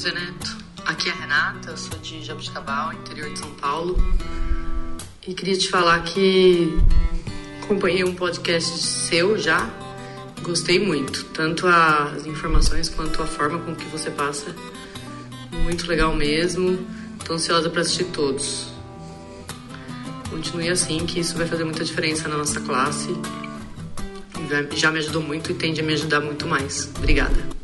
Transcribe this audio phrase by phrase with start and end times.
[0.00, 0.56] José Neto.
[0.86, 3.98] Aqui é a Renata, eu sou de Jabuticabal, interior de São Paulo.
[5.28, 6.74] E queria te falar que
[7.62, 9.68] acompanhei um podcast seu já.
[10.40, 14.56] Gostei muito, tanto as informações quanto a forma com que você passa.
[15.64, 16.78] Muito legal mesmo.
[17.22, 18.68] Tô ansiosa para assistir todos.
[20.30, 23.14] Continue assim, que isso vai fazer muita diferença na nossa classe.
[24.76, 26.90] Já me ajudou muito e tende a me ajudar muito mais.
[26.96, 27.59] Obrigada.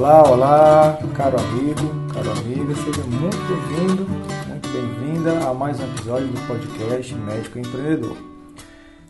[0.00, 4.06] Olá, olá, caro amigo, caro amiga, seja muito bem-vindo,
[4.48, 8.16] muito bem-vinda a mais um episódio do podcast Médico Empreendedor.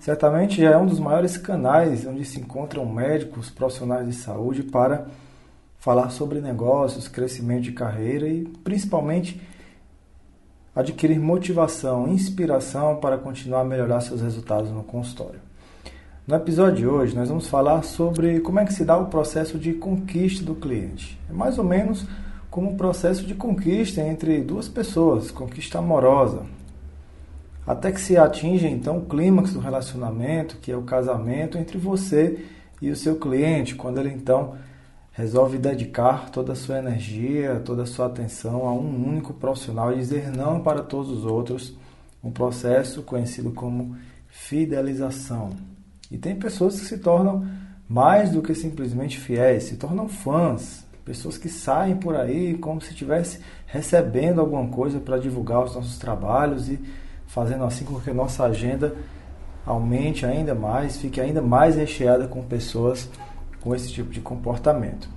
[0.00, 5.06] Certamente já é um dos maiores canais onde se encontram médicos, profissionais de saúde para
[5.78, 9.40] falar sobre negócios, crescimento de carreira e principalmente
[10.74, 15.49] adquirir motivação, inspiração para continuar a melhorar seus resultados no consultório.
[16.30, 19.58] No episódio de hoje, nós vamos falar sobre como é que se dá o processo
[19.58, 21.18] de conquista do cliente.
[21.28, 22.06] É mais ou menos
[22.48, 26.46] como um processo de conquista entre duas pessoas, conquista amorosa.
[27.66, 32.46] Até que se atinja então o clímax do relacionamento, que é o casamento entre você
[32.80, 34.54] e o seu cliente, quando ele então
[35.10, 39.96] resolve dedicar toda a sua energia, toda a sua atenção a um único profissional e
[39.96, 41.76] dizer não para todos os outros,
[42.22, 43.96] um processo conhecido como
[44.28, 45.69] fidelização.
[46.10, 47.46] E tem pessoas que se tornam
[47.88, 52.90] mais do que simplesmente fiéis, se tornam fãs, pessoas que saem por aí como se
[52.90, 56.78] estivesse recebendo alguma coisa para divulgar os nossos trabalhos e
[57.26, 58.94] fazendo assim com que a nossa agenda
[59.64, 63.08] aumente ainda mais, fique ainda mais recheada com pessoas
[63.60, 65.08] com esse tipo de comportamento.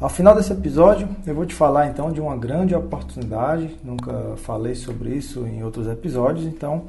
[0.00, 3.76] Ao final desse episódio, eu vou te falar então de uma grande oportunidade.
[3.82, 6.84] Nunca falei sobre isso em outros episódios, então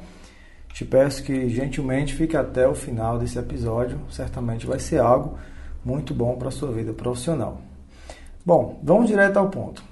[0.76, 5.38] te peço que gentilmente fique até o final desse episódio, certamente vai ser algo
[5.82, 7.62] muito bom para a sua vida profissional.
[8.44, 9.82] Bom, vamos direto ao ponto.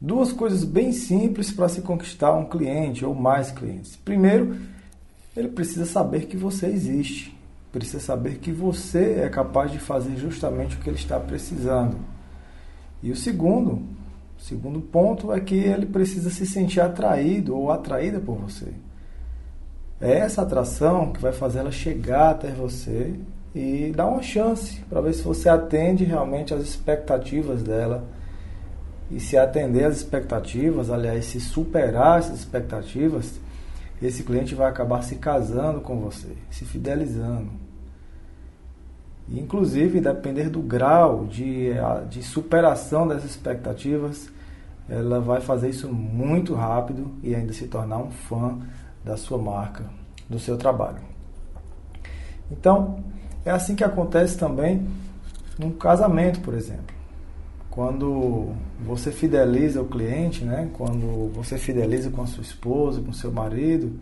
[0.00, 3.94] Duas coisas bem simples para se conquistar um cliente ou mais clientes.
[3.96, 4.56] Primeiro,
[5.36, 7.38] ele precisa saber que você existe,
[7.70, 11.98] precisa saber que você é capaz de fazer justamente o que ele está precisando.
[13.02, 13.82] E o segundo,
[14.38, 18.72] segundo ponto é que ele precisa se sentir atraído ou atraída por você.
[20.00, 23.14] É essa atração que vai fazer ela chegar até você
[23.54, 28.04] e dar uma chance para ver se você atende realmente às expectativas dela.
[29.10, 33.38] E se atender às expectativas, aliás, se superar essas expectativas,
[34.00, 37.50] esse cliente vai acabar se casando com você, se fidelizando.
[39.28, 41.72] Inclusive, depender do grau de,
[42.08, 44.30] de superação dessas expectativas,
[44.88, 48.58] ela vai fazer isso muito rápido e ainda se tornar um fã
[49.04, 49.84] da sua marca,
[50.28, 51.00] do seu trabalho.
[52.50, 53.02] Então,
[53.44, 54.86] é assim que acontece também
[55.58, 56.94] num casamento, por exemplo.
[57.70, 58.52] Quando
[58.84, 60.68] você fideliza o cliente, né?
[60.72, 63.92] quando você fideliza com a sua esposa, com seu marido,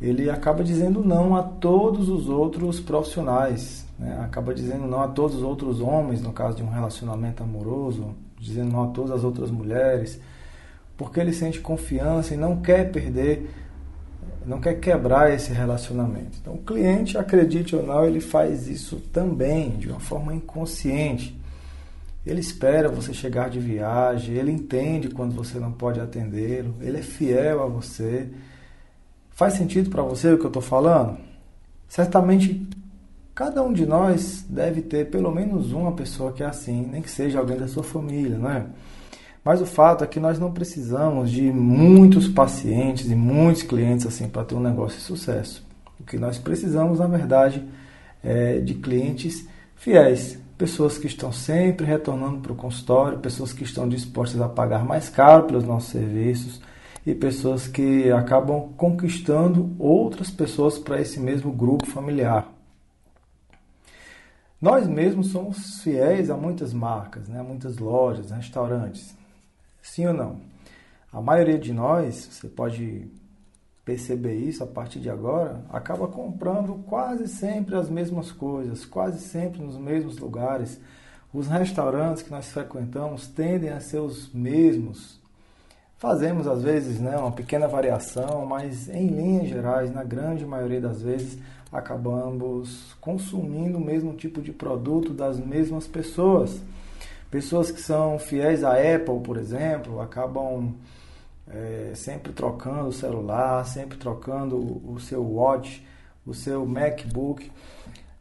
[0.00, 4.20] ele acaba dizendo não a todos os outros profissionais, né?
[4.22, 8.72] acaba dizendo não a todos os outros homens, no caso de um relacionamento amoroso, dizendo
[8.72, 10.20] não a todas as outras mulheres,
[10.96, 13.48] porque ele sente confiança e não quer perder
[14.46, 16.38] não quer quebrar esse relacionamento.
[16.40, 21.38] Então, o cliente, acredite ou não, ele faz isso também de uma forma inconsciente.
[22.26, 27.02] Ele espera você chegar de viagem, ele entende quando você não pode atendê-lo, ele é
[27.02, 28.28] fiel a você.
[29.30, 31.18] Faz sentido para você o que eu estou falando?
[31.88, 32.66] Certamente
[33.34, 37.10] cada um de nós deve ter pelo menos uma pessoa que é assim, nem que
[37.10, 38.64] seja alguém da sua família, não é?
[39.44, 44.26] Mas o fato é que nós não precisamos de muitos pacientes e muitos clientes assim
[44.26, 45.62] para ter um negócio de sucesso.
[46.00, 47.62] O que nós precisamos, na verdade,
[48.22, 49.46] é de clientes
[49.76, 54.82] fiéis, pessoas que estão sempre retornando para o consultório, pessoas que estão dispostas a pagar
[54.82, 56.62] mais caro pelos nossos serviços
[57.04, 62.50] e pessoas que acabam conquistando outras pessoas para esse mesmo grupo familiar.
[64.58, 69.14] Nós mesmos somos fiéis a muitas marcas, né, a muitas lojas, restaurantes.
[69.84, 70.40] Sim ou não?
[71.12, 73.06] A maioria de nós, você pode
[73.84, 79.62] perceber isso a partir de agora, acaba comprando quase sempre as mesmas coisas, quase sempre
[79.62, 80.80] nos mesmos lugares.
[81.34, 85.20] Os restaurantes que nós frequentamos tendem a ser os mesmos.
[85.98, 91.02] Fazemos às vezes né, uma pequena variação, mas em linhas gerais, na grande maioria das
[91.02, 91.38] vezes,
[91.70, 96.58] acabamos consumindo o mesmo tipo de produto das mesmas pessoas.
[97.34, 100.72] Pessoas que são fiéis à Apple, por exemplo, acabam
[101.48, 105.84] é, sempre trocando o celular, sempre trocando o, seu watch,
[106.24, 107.50] o seu MacBook.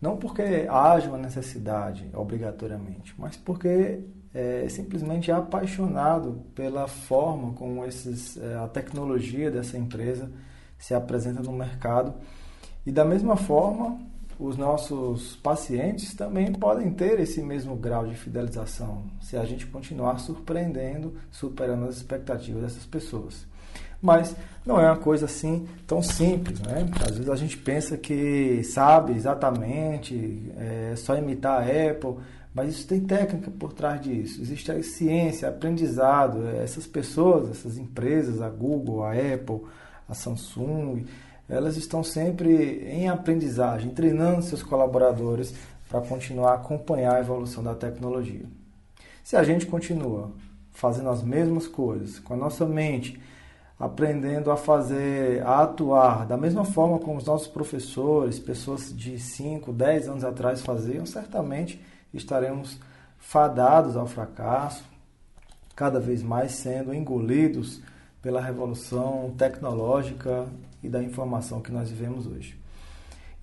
[0.01, 3.99] Não porque haja uma necessidade, obrigatoriamente, mas porque
[4.33, 10.31] é, simplesmente é apaixonado pela forma como esses, é, a tecnologia dessa empresa
[10.79, 12.15] se apresenta no mercado.
[12.83, 13.95] E da mesma forma,
[14.39, 20.19] os nossos pacientes também podem ter esse mesmo grau de fidelização se a gente continuar
[20.19, 23.45] surpreendendo, superando as expectativas dessas pessoas.
[24.01, 24.35] Mas
[24.65, 26.85] não é uma coisa assim tão simples, né?
[27.01, 32.17] Às vezes a gente pensa que sabe exatamente, é só imitar a Apple,
[32.53, 34.41] mas isso tem técnica por trás disso.
[34.41, 36.47] Existe a ciência, aprendizado.
[36.49, 39.61] Essas pessoas, essas empresas, a Google, a Apple,
[40.07, 41.05] a Samsung,
[41.47, 45.53] elas estão sempre em aprendizagem, treinando seus colaboradores
[45.89, 48.45] para continuar a acompanhar a evolução da tecnologia.
[49.23, 50.31] Se a gente continua
[50.71, 53.19] fazendo as mesmas coisas, com a nossa mente
[53.79, 59.71] aprendendo a fazer, a atuar da mesma forma como os nossos professores, pessoas de 5,
[59.73, 62.79] 10 anos atrás faziam, certamente estaremos
[63.17, 64.83] fadados ao fracasso,
[65.75, 67.81] cada vez mais sendo engolidos
[68.21, 70.47] pela revolução tecnológica
[70.83, 72.59] e da informação que nós vivemos hoje.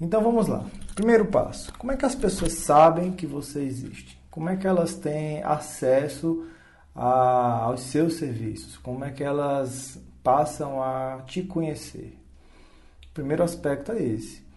[0.01, 0.65] Então vamos lá.
[0.95, 4.21] Primeiro passo: como é que as pessoas sabem que você existe?
[4.31, 6.47] Como é que elas têm acesso
[6.95, 8.77] a, aos seus serviços?
[8.79, 12.17] Como é que elas passam a te conhecer?
[13.11, 14.49] O primeiro aspecto é esse.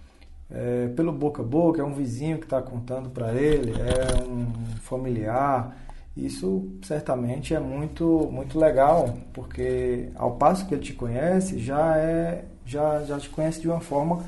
[0.51, 4.45] É, pelo boca a boca, é um vizinho que está contando para ele, é um
[4.81, 5.75] familiar,
[6.15, 12.45] isso certamente é muito, muito legal, porque ao passo que ele te conhece, já, é,
[12.65, 14.23] já, já te conhece de uma forma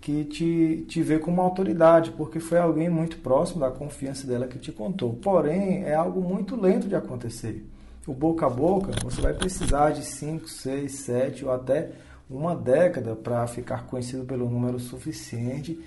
[0.00, 4.58] que te, te vê como autoridade, porque foi alguém muito próximo da confiança dela que
[4.58, 5.14] te contou.
[5.14, 7.64] Porém, é algo muito lento de acontecer.
[8.06, 11.90] O boca a boca, você vai precisar de 5, 6, 7 ou até
[12.28, 15.78] uma década para ficar conhecido pelo número suficiente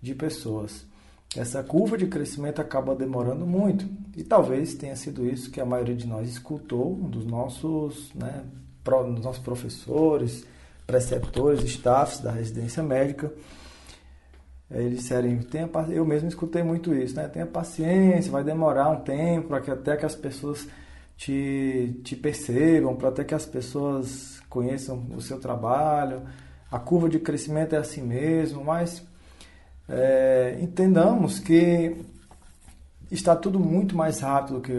[0.00, 0.86] de pessoas
[1.34, 3.86] essa curva de crescimento acaba demorando muito.
[4.16, 8.44] E talvez tenha sido isso que a maioria de nós escutou dos nossos, né,
[8.84, 10.46] dos nossos professores,
[10.86, 13.32] preceptores, staffs da residência médica.
[14.70, 17.28] Eles disserem, tenha, eu mesmo escutei muito isso, né?
[17.28, 20.66] Tenha paciência, vai demorar um tempo para que até que as pessoas
[21.16, 26.22] te, te percebam, para até que as pessoas conheçam o seu trabalho.
[26.70, 29.06] A curva de crescimento é assim mesmo, mas
[29.88, 31.96] é, entendamos que
[33.10, 34.72] está tudo muito mais rápido do que,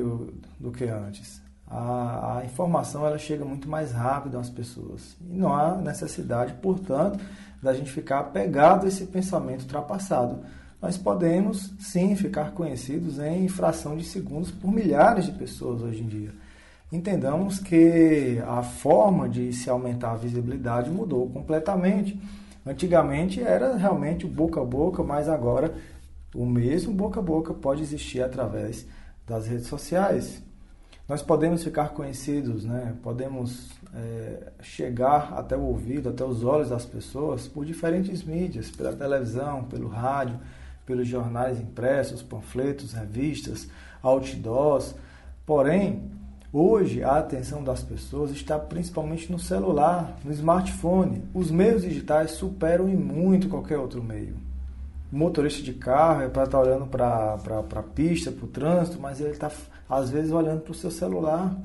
[0.59, 1.41] do que antes.
[1.69, 5.17] A, a, informação ela chega muito mais rápido às pessoas.
[5.29, 7.19] E não há necessidade, portanto,
[7.61, 10.39] da gente ficar apegado a esse pensamento ultrapassado.
[10.81, 16.07] Nós podemos, sim, ficar conhecidos em fração de segundos por milhares de pessoas hoje em
[16.07, 16.31] dia.
[16.91, 22.17] Entendamos que a forma de se aumentar a visibilidade mudou completamente.
[22.65, 25.75] Antigamente era realmente o boca a boca, mas agora
[26.33, 28.85] o mesmo boca a boca pode existir através
[29.25, 30.41] das redes sociais.
[31.07, 32.93] Nós podemos ficar conhecidos, né?
[33.01, 38.93] podemos é, chegar até o ouvido, até os olhos das pessoas por diferentes mídias, pela
[38.93, 40.37] televisão, pelo rádio,
[40.85, 43.69] pelos jornais impressos, panfletos, revistas,
[44.01, 44.93] outdoors.
[45.45, 46.11] Porém,
[46.51, 51.21] Hoje, a atenção das pessoas está principalmente no celular, no smartphone.
[51.33, 54.46] Os meios digitais superam em muito qualquer outro meio.
[55.11, 59.21] Motorista de carro é para estar tá olhando para a pista, para o trânsito, mas
[59.21, 59.49] ele está,
[59.89, 61.55] às vezes, olhando para o seu celular.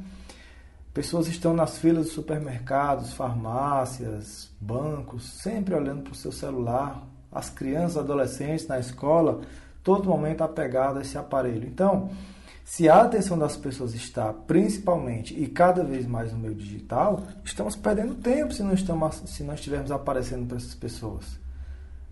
[0.94, 7.02] Pessoas estão nas filas dos supermercados, farmácias, bancos, sempre olhando para o seu celular.
[7.32, 9.40] As crianças, adolescentes na escola,
[9.82, 11.66] todo momento apegado a esse aparelho.
[11.66, 12.10] Então,
[12.64, 17.74] se a atenção das pessoas está principalmente e cada vez mais no meio digital, estamos
[17.74, 21.41] perdendo tempo se não, estamos, se não estivermos aparecendo para essas pessoas.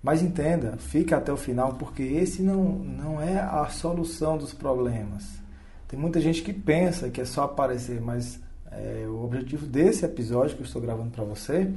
[0.02, 5.40] Mas entenda, fique até o final, porque esse não, não é a solução dos problemas.
[5.86, 8.40] Tem muita gente que pensa que é só aparecer, mas
[8.70, 11.70] é, o objetivo desse episódio que eu estou gravando para você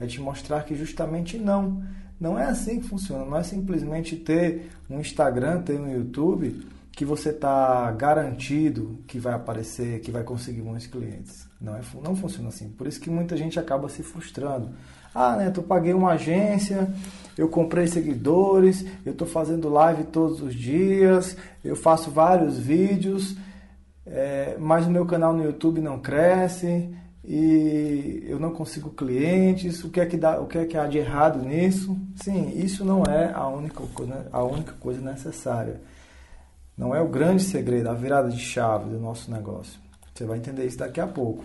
[0.00, 1.84] é te mostrar que justamente não.
[2.18, 3.24] Não é assim que funciona.
[3.24, 9.32] Não é simplesmente ter um Instagram, ter um YouTube que você está garantido que vai
[9.32, 11.48] aparecer, que vai conseguir muitos clientes.
[11.60, 12.68] Não, é, não funciona assim.
[12.68, 14.70] Por isso que muita gente acaba se frustrando.
[15.14, 16.92] Ah, né, eu paguei uma agência,
[17.36, 23.36] eu comprei seguidores, eu estou fazendo live todos os dias, eu faço vários vídeos,
[24.06, 26.94] é, mas o meu canal no YouTube não cresce
[27.24, 29.82] e eu não consigo clientes.
[29.84, 31.96] O que é que dá, o que é que há de errado nisso?
[32.16, 35.80] Sim, isso não é a única coisa, a única coisa necessária.
[36.82, 39.78] Não é o grande segredo, a virada de chave do nosso negócio.
[40.12, 41.44] Você vai entender isso daqui a pouco.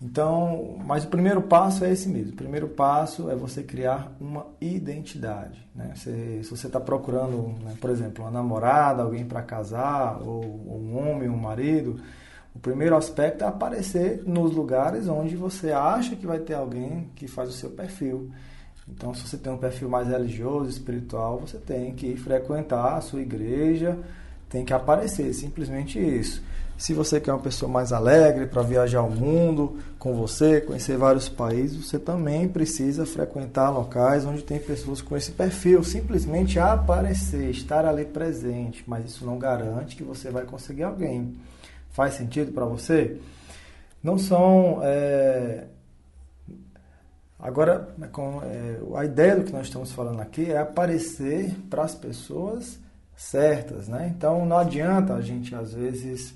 [0.00, 2.32] Então, mas o primeiro passo é esse mesmo.
[2.32, 5.68] O primeiro passo é você criar uma identidade.
[5.74, 5.92] Né?
[5.96, 11.28] Se você está procurando, né, por exemplo, uma namorada, alguém para casar, ou um homem,
[11.28, 12.00] um marido,
[12.54, 17.28] o primeiro aspecto é aparecer nos lugares onde você acha que vai ter alguém que
[17.28, 18.30] faz o seu perfil.
[18.88, 23.20] Então, se você tem um perfil mais religioso, espiritual, você tem que frequentar a sua
[23.20, 23.98] igreja,
[24.48, 26.42] tem que aparecer, simplesmente isso.
[26.76, 31.28] Se você quer uma pessoa mais alegre para viajar o mundo com você, conhecer vários
[31.28, 35.84] países, você também precisa frequentar locais onde tem pessoas com esse perfil.
[35.84, 41.36] Simplesmente aparecer, estar ali presente, mas isso não garante que você vai conseguir alguém.
[41.92, 43.16] Faz sentido para você?
[44.02, 44.80] Não são.
[44.82, 45.66] É...
[47.42, 51.92] Agora, com, é, a ideia do que nós estamos falando aqui é aparecer para as
[51.92, 52.78] pessoas
[53.16, 54.14] certas, né?
[54.16, 56.34] Então não adianta a gente às vezes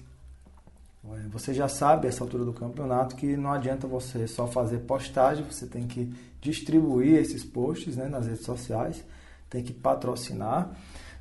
[1.14, 5.44] é, você já sabe, essa altura do campeonato, que não adianta você só fazer postagem,
[5.44, 9.04] você tem que distribuir esses posts né, nas redes sociais,
[9.48, 10.70] tem que patrocinar.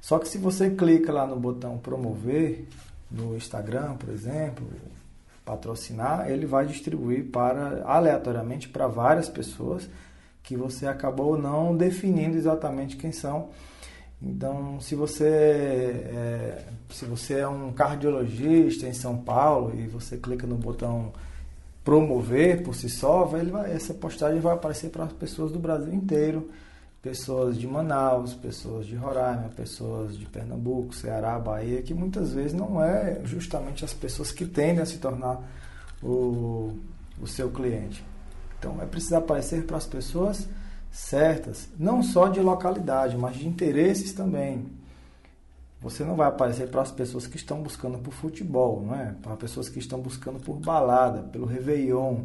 [0.02, 2.68] Só que se você clica lá no botão promover,
[3.10, 4.66] no Instagram, por exemplo,
[5.46, 9.88] patrocinar, ele vai distribuir para aleatoriamente para várias pessoas
[10.42, 13.50] que você acabou não definindo exatamente quem são.
[14.22, 20.48] Então, se você é, se você é um cardiologista em São Paulo e você clica
[20.48, 21.14] no botão
[21.84, 26.50] promover por si só, vai, essa postagem vai aparecer para as pessoas do Brasil inteiro,
[27.06, 32.84] pessoas de Manaus, pessoas de Roraima, pessoas de Pernambuco, Ceará, Bahia, que muitas vezes não
[32.84, 35.40] é justamente as pessoas que tendem a se tornar
[36.02, 36.76] o,
[37.22, 38.04] o seu cliente.
[38.58, 40.50] Então, é preciso aparecer para as pessoas
[40.92, 44.66] certas, não só de localidade, mas de interesses também.
[45.82, 49.14] Você não vai aparecer para as pessoas que estão buscando por futebol, não é?
[49.22, 52.24] Para pessoas que estão buscando por balada, pelo Réveillon,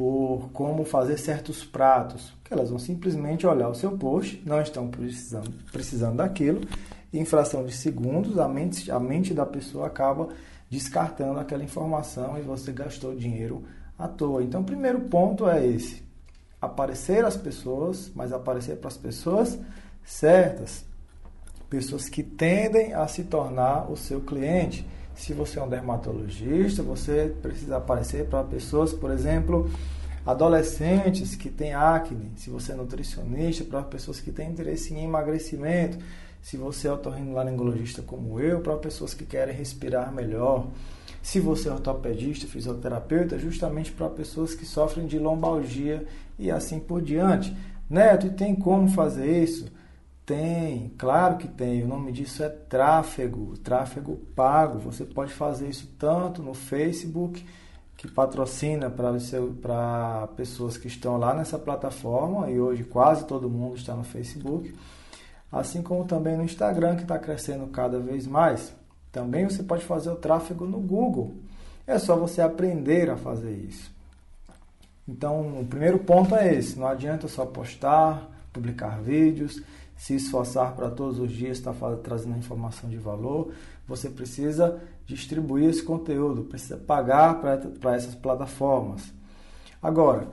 [0.00, 4.88] por como fazer certos pratos, que elas vão simplesmente olhar o seu post, não estão
[4.88, 6.62] precisando, precisando daquilo,
[7.12, 10.30] em fração de segundos a mente, a mente da pessoa acaba
[10.70, 13.62] descartando aquela informação e você gastou dinheiro
[13.98, 14.42] à toa.
[14.42, 16.02] Então, o primeiro ponto é esse:
[16.58, 19.58] aparecer às pessoas, mas aparecer para as pessoas
[20.02, 20.82] certas.
[21.68, 24.82] Pessoas que tendem a se tornar o seu cliente.
[25.14, 29.70] Se você é um dermatologista, você precisa aparecer para pessoas, por exemplo,
[30.24, 32.32] adolescentes que têm acne.
[32.36, 35.98] Se você é nutricionista, para pessoas que têm interesse em emagrecimento.
[36.40, 40.66] Se você é otorrinolaringologista como eu, para pessoas que querem respirar melhor.
[41.22, 46.06] Se você é ortopedista, fisioterapeuta, justamente para pessoas que sofrem de lombalgia
[46.38, 47.54] e assim por diante.
[47.88, 49.66] Neto, e tem como fazer isso?
[50.30, 51.82] Tem, claro que tem.
[51.82, 54.78] O nome disso é tráfego, tráfego pago.
[54.78, 57.44] Você pode fazer isso tanto no Facebook,
[57.96, 63.96] que patrocina para pessoas que estão lá nessa plataforma, e hoje quase todo mundo está
[63.96, 64.72] no Facebook,
[65.50, 68.72] assim como também no Instagram, que está crescendo cada vez mais.
[69.10, 71.34] Também você pode fazer o tráfego no Google.
[71.88, 73.90] É só você aprender a fazer isso.
[75.08, 79.60] Então, o primeiro ponto é esse: não adianta só postar, publicar vídeos,
[80.00, 83.52] se esforçar para todos os dias estar tá trazendo informação de valor.
[83.86, 89.12] Você precisa distribuir esse conteúdo, precisa pagar para essas plataformas.
[89.82, 90.26] Agora,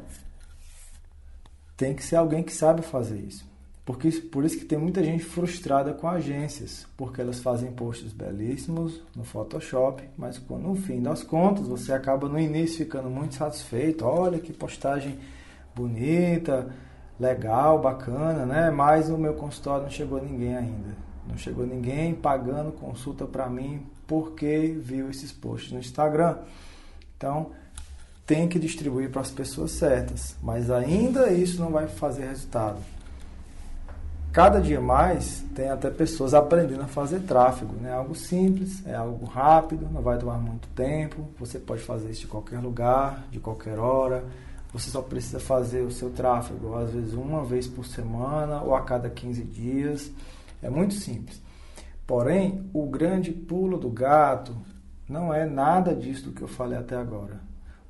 [1.76, 3.46] tem que ser alguém que sabe fazer isso.
[3.84, 9.02] Porque, por isso que tem muita gente frustrada com agências, porque elas fazem posts belíssimos
[9.14, 14.06] no Photoshop, mas no fim das contas você acaba no início ficando muito satisfeito.
[14.06, 15.20] Olha que postagem
[15.76, 16.74] bonita,
[17.20, 18.70] legal, bacana, né?
[18.72, 20.96] Mas no meu consultório não chegou ninguém ainda.
[21.28, 26.38] Não chegou ninguém pagando consulta para mim porque viu esses posts no Instagram.
[27.18, 27.52] Então,
[28.26, 32.80] tem que distribuir para as pessoas certas, mas ainda isso não vai fazer resultado
[34.38, 37.74] cada dia mais tem até pessoas aprendendo a fazer tráfego.
[37.82, 37.92] Né?
[37.92, 41.28] Algo simples, é algo rápido, não vai tomar muito tempo.
[41.40, 44.24] Você pode fazer isso de qualquer lugar, de qualquer hora.
[44.78, 48.82] Você só precisa fazer o seu tráfego, às vezes uma vez por semana ou a
[48.82, 50.12] cada 15 dias.
[50.62, 51.42] É muito simples.
[52.06, 54.56] Porém, o grande pulo do gato
[55.08, 57.40] não é nada disso que eu falei até agora.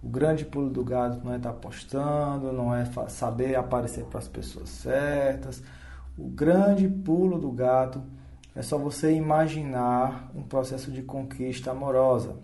[0.02, 4.28] O grande pulo do gato não é estar postando, não é saber aparecer para as
[4.28, 5.62] pessoas certas
[6.18, 8.02] o grande pulo do gato
[8.56, 12.36] é só você imaginar um processo de conquista amorosa.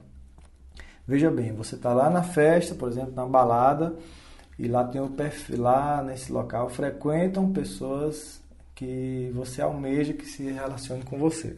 [1.08, 3.96] Veja bem, você está lá na festa, por exemplo, na balada,
[4.58, 8.42] e lá tem o perfil, lá nesse local frequentam pessoas
[8.76, 11.56] que você almeja que se relacionem com você.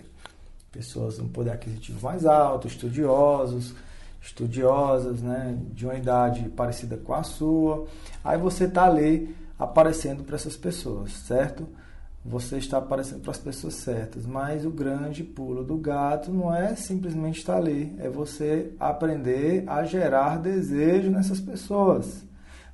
[0.72, 3.74] Pessoas de um poder aquisitivo mais alto, estudiosos,
[4.22, 7.86] estudiosas, né, de uma idade parecida com a sua.
[8.24, 11.68] Aí você está ali aparecendo para essas pessoas, certo?
[12.26, 16.76] Você está aparecendo para as pessoas certas, mas o grande pulo do gato não é
[16.76, 22.26] simplesmente estar ali, é você aprender a gerar desejo nessas pessoas.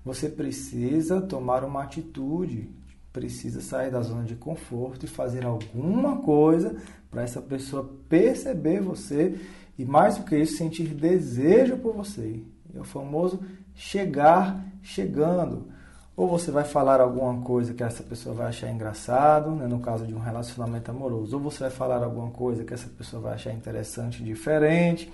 [0.03, 2.69] Você precisa tomar uma atitude,
[3.13, 6.75] precisa sair da zona de conforto e fazer alguma coisa
[7.09, 9.39] para essa pessoa perceber você
[9.77, 12.41] e mais do que isso, sentir desejo por você.
[12.73, 13.39] É o famoso
[13.75, 15.67] chegar chegando.
[16.15, 20.05] Ou você vai falar alguma coisa que essa pessoa vai achar engraçado, né, no caso
[20.05, 23.53] de um relacionamento amoroso, ou você vai falar alguma coisa que essa pessoa vai achar
[23.53, 25.11] interessante, diferente,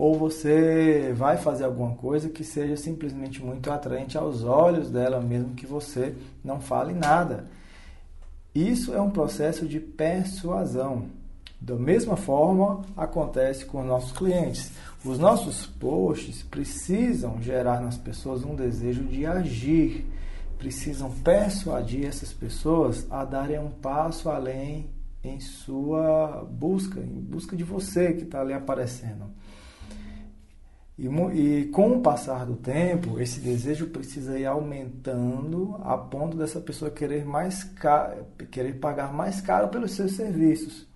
[0.00, 5.52] ou você vai fazer alguma coisa que seja simplesmente muito atraente aos olhos dela, mesmo
[5.52, 7.44] que você não fale nada.
[8.54, 11.10] Isso é um processo de persuasão.
[11.60, 14.72] Da mesma forma, acontece com nossos clientes.
[15.04, 20.06] Os nossos posts precisam gerar nas pessoas um desejo de agir,
[20.56, 24.88] precisam persuadir essas pessoas a darem um passo além
[25.22, 29.26] em sua busca, em busca de você que está ali aparecendo.
[31.00, 36.60] E, e, com o passar do tempo, esse desejo precisa ir aumentando a ponto dessa
[36.60, 37.66] pessoa querer, mais
[38.50, 40.86] querer pagar mais caro pelos seus serviços.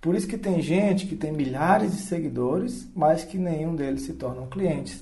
[0.00, 4.14] Por isso que tem gente que tem milhares de seguidores, mas que nenhum deles se
[4.14, 5.00] tornam clientes.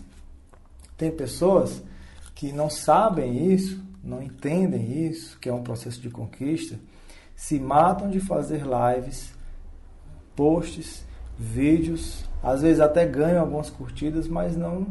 [0.95, 1.83] Tem pessoas
[2.35, 6.79] que não sabem isso, não entendem isso, que é um processo de conquista,
[7.35, 9.33] se matam de fazer lives,
[10.37, 11.08] posts,
[11.39, 14.87] vídeos, às vezes até ganham algumas curtidas, mas não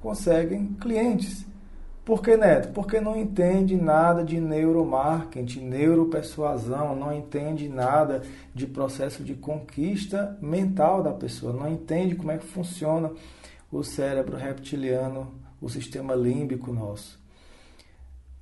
[0.00, 1.44] conseguem clientes.
[2.04, 2.72] Por que, Neto?
[2.72, 8.22] Porque não entende nada de neuromarketing, neuropersuasão, não entende nada
[8.52, 13.12] de processo de conquista mental da pessoa, não entende como é que funciona
[13.70, 17.20] o cérebro reptiliano, o sistema límbico nosso.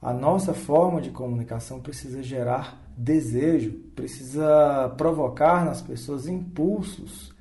[0.00, 7.34] A nossa forma de comunicação precisa gerar desejo, precisa provocar nas pessoas impulsos,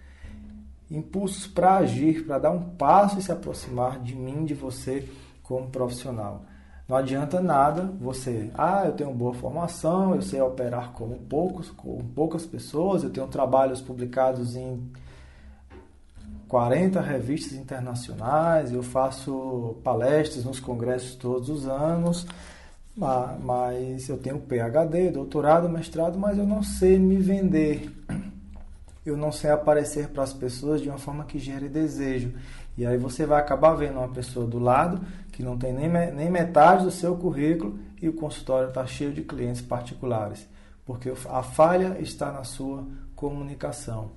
[0.89, 5.07] impulsos para agir, para dar um passo e se aproximar de mim, de você
[5.43, 6.43] como profissional.
[6.87, 12.03] Não adianta nada você, ah, eu tenho boa formação, eu sei operar como poucos, com
[12.15, 14.91] poucas pessoas, eu tenho trabalhos publicados em
[16.47, 22.25] 40 revistas internacionais, eu faço palestras nos congressos todos os anos,
[22.97, 27.87] mas eu tenho PhD, doutorado, mestrado, mas eu não sei me vender.
[29.05, 32.33] Eu não sei aparecer para as pessoas de uma forma que gere desejo.
[32.77, 36.29] E aí você vai acabar vendo uma pessoa do lado que não tem nem, nem
[36.29, 40.47] metade do seu currículo e o consultório está cheio de clientes particulares.
[40.85, 42.85] Porque a falha está na sua
[43.15, 44.11] comunicação.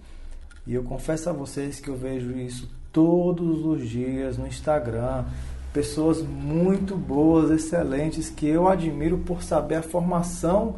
[0.66, 5.24] E eu confesso a vocês que eu vejo isso todos os dias no Instagram.
[5.72, 10.76] Pessoas muito boas, excelentes, que eu admiro por saber a formação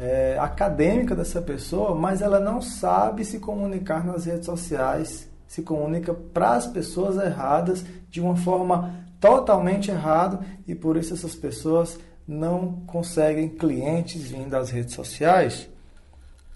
[0.00, 6.14] é, acadêmica dessa pessoa, mas ela não sabe se comunicar nas redes sociais se comunica
[6.14, 12.74] para as pessoas erradas de uma forma totalmente errada e por isso essas pessoas não
[12.86, 15.68] conseguem clientes vindo das redes sociais.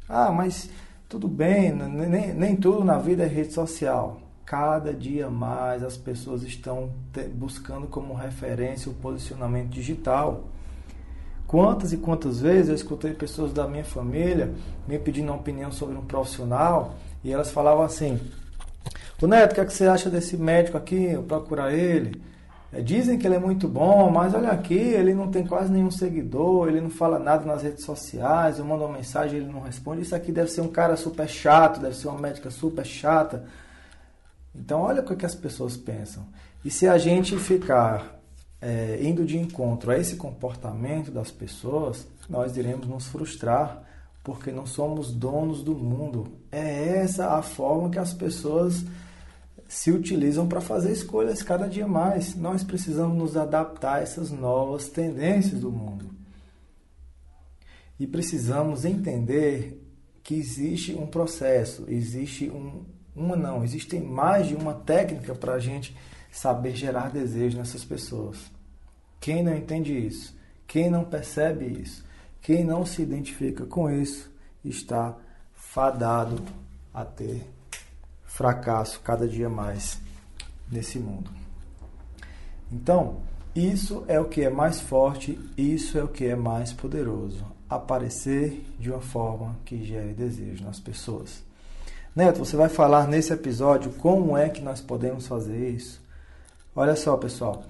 [0.09, 0.71] Ah, mas
[1.09, 4.21] tudo bem, nem, nem tudo na vida é rede social.
[4.47, 6.93] Cada dia mais as pessoas estão
[7.35, 10.45] buscando como referência o posicionamento digital.
[11.55, 14.53] Quantas e quantas vezes eu escutei pessoas da minha família
[14.89, 18.21] me pedindo uma opinião sobre um profissional e elas falavam assim:
[19.23, 21.13] o Neto, o que, é que você acha desse médico aqui?
[21.13, 22.21] Eu procurar ele.
[22.73, 25.93] É, dizem que ele é muito bom, mas olha aqui, ele não tem quase nenhum
[25.93, 30.03] seguidor, ele não fala nada nas redes sociais, eu mando uma mensagem ele não responde.
[30.03, 33.45] Isso aqui deve ser um cara super chato, deve ser uma médica super chata.
[34.53, 36.27] Então, olha o que as pessoas pensam.
[36.65, 38.14] E se a gente ficar
[38.65, 43.83] é, indo de encontro a esse comportamento das pessoas, nós iremos nos frustrar,
[44.23, 46.39] porque não somos donos do mundo.
[46.51, 48.83] É essa a forma que as pessoas
[49.69, 52.35] se utilizam para fazer escolhas cada dia mais.
[52.35, 56.09] Nós precisamos nos adaptar a essas novas tendências do mundo.
[58.01, 59.79] E precisamos entender
[60.23, 62.83] que existe um processo, existe um,
[63.15, 65.95] uma não, existem mais de uma técnica para a gente
[66.33, 68.54] saber gerar desejo nessas pessoas.
[69.25, 72.05] Quem não entende isso, quem não percebe isso,
[72.43, 74.31] quem não se identifica com isso,
[74.63, 75.17] está
[75.55, 76.43] fadado
[76.93, 77.43] a ter
[78.27, 79.99] fracasso cada dia mais
[80.71, 81.31] nesse mundo.
[82.71, 83.23] Então,
[83.57, 87.47] isso é o que é mais forte, isso é o que é mais poderoso.
[87.67, 91.43] Aparecer de uma forma que gere desejo nas pessoas.
[92.15, 95.99] Neto, você vai falar nesse episódio como é que nós podemos fazer isso?
[96.77, 97.65] Olha só, pessoal.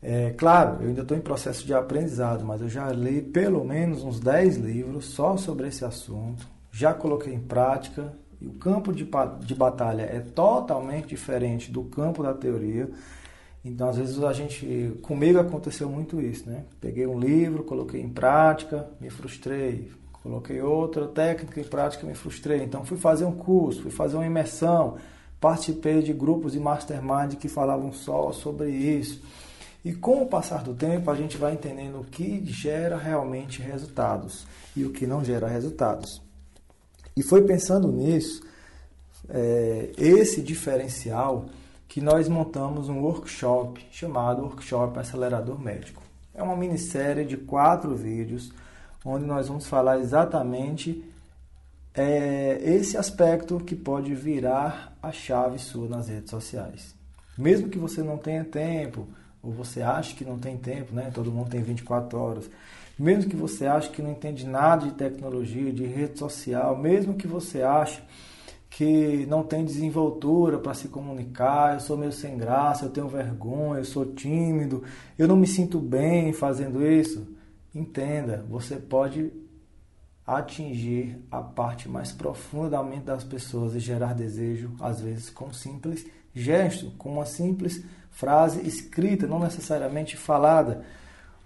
[0.00, 4.04] É, claro, eu ainda estou em processo de aprendizado, mas eu já li pelo menos
[4.04, 9.08] uns 10 livros só sobre esse assunto, já coloquei em prática e o campo de,
[9.40, 12.88] de batalha é totalmente diferente do campo da teoria.
[13.64, 14.96] Então, às vezes, a gente.
[15.02, 16.64] Comigo aconteceu muito isso, né?
[16.80, 19.90] Peguei um livro, coloquei em prática, me frustrei.
[20.22, 22.62] Coloquei outra técnica em prática, me frustrei.
[22.62, 24.96] Então, fui fazer um curso, fui fazer uma imersão,
[25.40, 29.20] participei de grupos de mastermind que falavam só sobre isso.
[29.84, 34.46] E com o passar do tempo, a gente vai entendendo o que gera realmente resultados
[34.76, 36.20] e o que não gera resultados.
[37.16, 38.42] E foi pensando nisso,
[39.28, 41.46] é, esse diferencial,
[41.88, 46.02] que nós montamos um workshop chamado Workshop Acelerador Médico.
[46.34, 48.52] É uma minissérie de quatro vídeos
[49.04, 51.04] onde nós vamos falar exatamente
[51.94, 56.94] é, esse aspecto que pode virar a chave sua nas redes sociais.
[57.36, 59.08] Mesmo que você não tenha tempo,
[59.42, 61.10] ou você acha que não tem tempo, né?
[61.12, 62.50] Todo mundo tem 24 horas.
[62.98, 67.28] Mesmo que você ache que não entende nada de tecnologia, de rede social, mesmo que
[67.28, 68.02] você ache
[68.70, 73.80] que não tem desenvoltura para se comunicar, eu sou meio sem graça, eu tenho vergonha,
[73.80, 74.82] eu sou tímido,
[75.16, 77.26] eu não me sinto bem fazendo isso.
[77.74, 79.32] Entenda, você pode
[80.26, 85.46] atingir a parte mais profunda da mente das pessoas e gerar desejo, às vezes com
[85.46, 90.84] um simples gesto, com uma simples frase escrita, não necessariamente falada.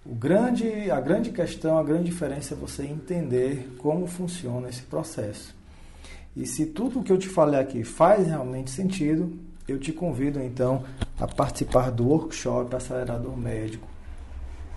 [0.05, 5.55] O grande, a grande questão, a grande diferença é você entender como funciona esse processo.
[6.35, 9.31] E se tudo o que eu te falei aqui faz realmente sentido,
[9.67, 10.83] eu te convido então
[11.19, 13.87] a participar do workshop Acelerador Médico.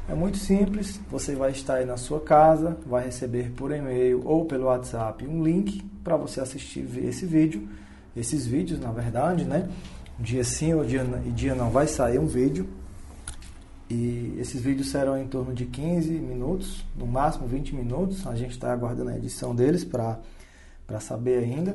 [0.09, 4.45] É muito simples, você vai estar aí na sua casa, vai receber por e-mail ou
[4.45, 7.69] pelo WhatsApp um link para você assistir esse vídeo,
[8.15, 9.69] esses vídeos na verdade, né?
[10.19, 12.67] Dia sim ou dia, dia não vai sair um vídeo.
[13.89, 18.27] E esses vídeos serão em torno de 15 minutos, no máximo 20 minutos.
[18.27, 20.19] A gente está aguardando a edição deles para
[21.01, 21.75] saber ainda.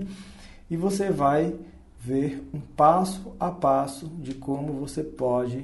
[0.70, 1.56] E você vai
[2.00, 5.64] ver um passo a passo de como você pode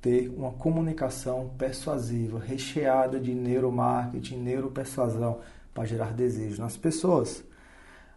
[0.00, 5.38] ter uma comunicação persuasiva, recheada de neuromarketing, neuropersuasão,
[5.72, 7.44] para gerar desejo nas pessoas.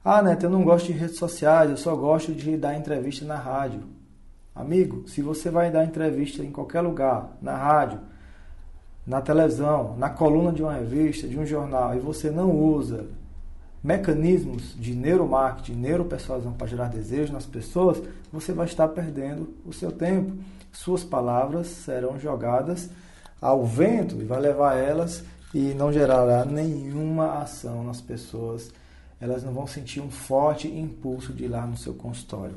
[0.07, 3.37] Ah, Neto, eu não gosto de redes sociais, eu só gosto de dar entrevista na
[3.37, 3.85] rádio.
[4.53, 7.99] Amigo, se você vai dar entrevista em qualquer lugar, na rádio,
[9.03, 13.07] na televisão, na coluna de uma revista, de um jornal, e você não usa
[13.83, 17.99] mecanismos de neuromarketing, neuropersuasão para gerar desejo nas pessoas,
[18.31, 20.37] você vai estar perdendo o seu tempo.
[20.71, 22.91] Suas palavras serão jogadas
[23.41, 28.71] ao vento e vai levar elas e não gerará nenhuma ação nas pessoas
[29.25, 32.55] elas não vão sentir um forte impulso de ir lá no seu consultório.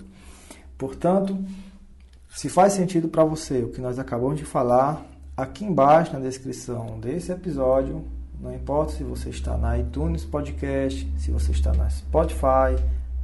[0.76, 1.36] Portanto,
[2.34, 5.04] se faz sentido para você o que nós acabamos de falar,
[5.36, 8.04] aqui embaixo na descrição desse episódio,
[8.40, 12.76] não importa se você está na iTunes Podcast, se você está na Spotify,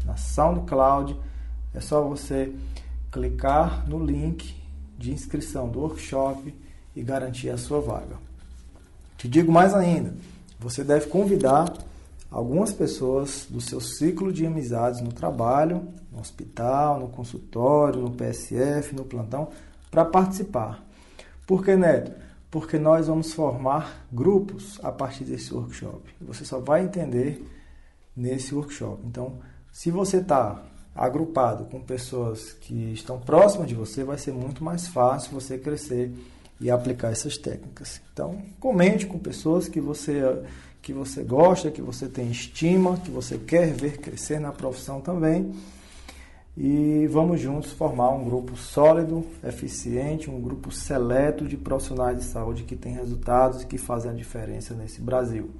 [0.04, 1.16] na SoundCloud,
[1.72, 2.52] é só você
[3.12, 4.56] clicar no link
[4.98, 6.54] de inscrição do workshop
[6.96, 8.16] e garantir a sua vaga.
[9.16, 10.14] Te digo mais ainda,
[10.58, 11.72] você deve convidar
[12.30, 18.94] algumas pessoas do seu ciclo de amizades no trabalho, no hospital, no consultório, no PSF,
[18.94, 19.48] no plantão,
[19.90, 20.84] para participar.
[21.46, 22.12] Por que, Neto?
[22.50, 26.02] Porque nós vamos formar grupos a partir desse workshop.
[26.20, 27.44] Você só vai entender
[28.16, 29.02] nesse workshop.
[29.06, 29.38] Então,
[29.72, 30.62] se você está
[30.94, 36.12] agrupado com pessoas que estão próximas de você, vai ser muito mais fácil você crescer
[36.60, 38.00] e aplicar essas técnicas.
[38.12, 40.22] Então, comente com pessoas que você
[40.84, 45.50] que você gosta, que você tem estima, que você quer ver crescer na profissão também.
[46.54, 52.64] E vamos juntos formar um grupo sólido, eficiente, um grupo seleto de profissionais de saúde
[52.64, 55.50] que tem resultados que fazem a diferença nesse Brasil.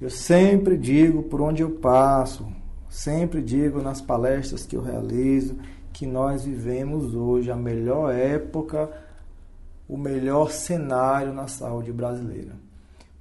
[0.00, 2.50] Eu sempre digo por onde eu passo,
[2.88, 5.54] sempre digo nas palestras que eu realizo,
[5.92, 8.90] que nós vivemos hoje a melhor época,
[9.86, 12.59] o melhor cenário na saúde brasileira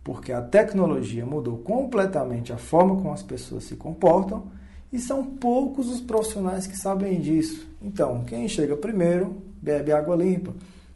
[0.09, 4.47] porque a tecnologia mudou completamente a forma como as pessoas se comportam
[4.91, 7.67] e são poucos os profissionais que sabem disso.
[7.79, 10.51] Então, quem chega primeiro bebe água limpa.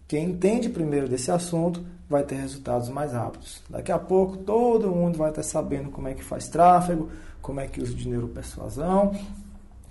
[0.08, 3.62] Quem entende primeiro desse assunto vai ter resultados mais rápidos.
[3.69, 7.67] Daqui a pouco todo mundo vai estar sabendo como é que faz tráfego, como é
[7.67, 9.13] que usa de neuropersuasão.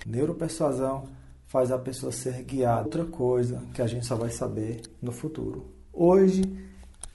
[0.05, 1.05] Neuropersuasão
[1.47, 2.87] faz a pessoa ser guiada.
[2.87, 5.67] Outra coisa que a gente só vai saber no futuro.
[5.93, 6.43] Hoje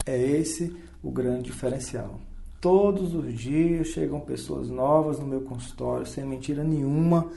[0.05, 2.19] é esse o grande diferencial.
[2.59, 7.31] Todos os dias chegam pessoas novas no meu consultório, sem mentira nenhuma,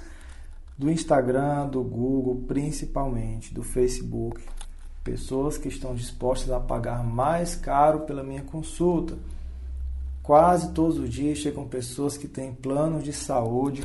[0.76, 4.42] do Instagram, do Google, principalmente, do Facebook.
[5.04, 9.16] Pessoas que estão dispostas a pagar mais caro pela minha consulta.
[10.20, 13.85] Quase todos os dias chegam pessoas que têm planos de saúde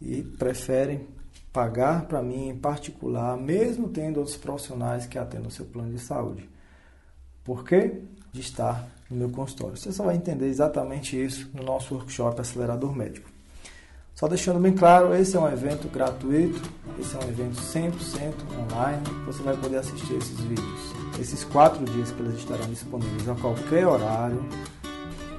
[0.00, 1.06] e preferem
[1.52, 5.98] pagar para mim em particular, mesmo tendo outros profissionais que atendem o seu plano de
[5.98, 6.48] saúde.
[7.42, 8.02] Por quê?
[8.32, 9.76] De estar no meu consultório.
[9.76, 13.28] Você só vai entender exatamente isso no nosso workshop Acelerador Médico.
[14.14, 16.62] Só deixando bem claro, esse é um evento gratuito,
[16.98, 17.92] esse é um evento 100%
[18.58, 19.02] online.
[19.26, 23.86] Você vai poder assistir esses vídeos, esses quatro dias que eles estarão disponíveis a qualquer
[23.86, 24.42] horário,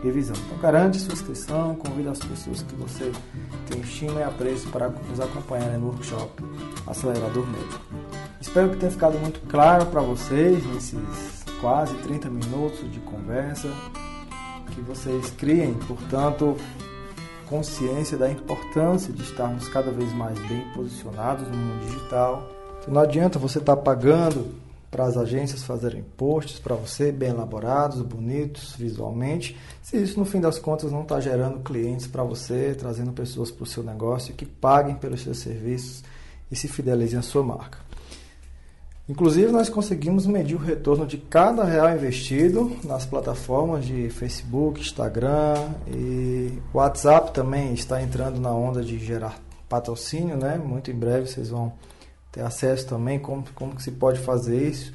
[0.03, 0.35] revisão.
[0.45, 3.11] Então garante sua inscrição, convida as pessoas que você
[3.67, 6.43] tem estima e apreço para nos acompanhar no workshop
[6.85, 7.81] Acelerador Médico.
[8.39, 13.69] Espero que tenha ficado muito claro para vocês nesses quase 30 minutos de conversa,
[14.73, 16.57] que vocês criem, portanto,
[17.47, 22.47] consciência da importância de estarmos cada vez mais bem posicionados no mundo digital.
[22.81, 24.53] Então, não adianta você estar tá pagando
[24.89, 30.39] para as agências fazerem posts para você, bem elaborados, bonitos visualmente, se isso no fim
[30.39, 34.45] das contas não está gerando clientes para você, trazendo pessoas para o seu negócio que
[34.45, 36.03] paguem pelos seus serviços
[36.49, 37.86] e se fidelizem à sua marca.
[39.09, 45.55] Inclusive, nós conseguimos medir o retorno de cada real investido nas plataformas de Facebook, Instagram
[45.87, 49.39] e WhatsApp também está entrando na onda de gerar
[49.69, 50.57] patrocínio, né?
[50.57, 51.71] Muito em breve vocês vão
[52.33, 54.91] ter acesso também como como que se pode fazer isso.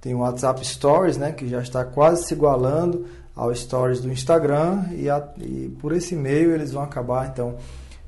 [0.00, 4.84] Tem o WhatsApp Stories, né, que já está quase se igualando ao Stories do Instagram
[4.92, 7.56] e, a, e por esse meio eles vão acabar então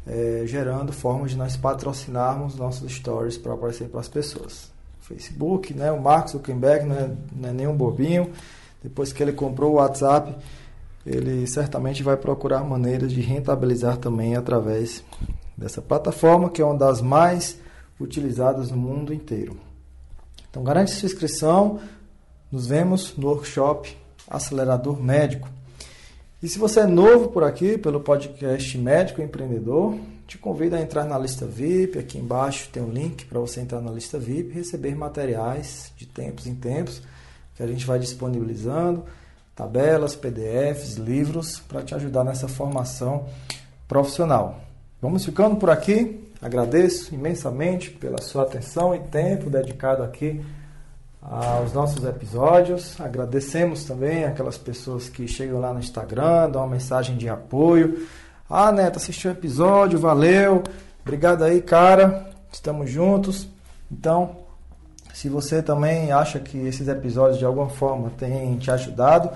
[0.07, 4.76] é, gerando formas de nós patrocinarmos nossos stories para aparecer para as pessoas.
[5.07, 5.92] Facebook, né?
[5.92, 8.33] O Mark Zuckerberg não é, não é nenhum bobinho.
[8.83, 10.35] Depois que ele comprou o WhatsApp,
[11.05, 15.05] ele certamente vai procurar maneiras de rentabilizar também através
[15.57, 17.59] dessa plataforma, que é uma das mais
[18.01, 19.57] utilizadas no mundo inteiro.
[20.51, 21.79] Então, garante sua inscrição.
[22.51, 23.97] Nos vemos no workshop
[24.29, 25.49] Acelerador Médico.
[26.42, 31.05] E se você é novo por aqui, pelo podcast Médico Empreendedor, te convido a entrar
[31.05, 31.99] na lista VIP.
[31.99, 36.47] Aqui embaixo tem um link para você entrar na lista VIP receber materiais de tempos
[36.47, 37.01] em tempos
[37.55, 39.05] que a gente vai disponibilizando,
[39.55, 43.25] tabelas, PDFs, livros para te ajudar nessa formação
[43.89, 44.61] profissional.
[45.01, 46.23] Vamos ficando por aqui.
[46.43, 50.45] Agradeço imensamente pela sua atenção e tempo dedicado aqui
[51.23, 53.01] aos nossos episódios.
[53.01, 58.07] Agradecemos também aquelas pessoas que chegam lá no Instagram, dão uma mensagem de apoio
[58.49, 60.63] ah, Neto, assistiu o episódio, valeu.
[61.03, 62.31] Obrigado aí, cara.
[62.53, 63.49] Estamos juntos.
[63.91, 64.37] Então,
[65.13, 69.31] se você também acha que esses episódios de alguma forma têm te ajudado,